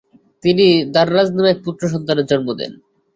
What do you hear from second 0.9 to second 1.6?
দাররাজ নামে এক